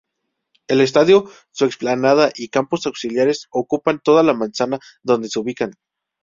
El 0.67 0.81
estadio, 0.81 1.29
su 1.51 1.65
explanada 1.65 2.31
y 2.35 2.49
campos 2.49 2.87
auxiliares 2.87 3.45
ocupan 3.51 3.99
toda 4.03 4.23
la 4.23 4.33
manzana 4.33 4.79
donde 5.03 5.29
se 5.29 5.37
ubican. 5.37 5.75